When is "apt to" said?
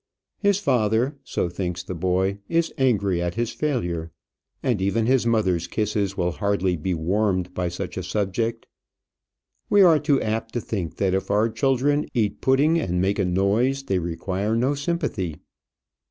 10.19-10.59